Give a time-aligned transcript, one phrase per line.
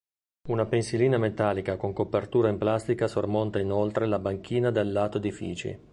[0.49, 5.79] Una pensilina metallica con copertura in plastica sormonta inoltre la banchina del lato edifici.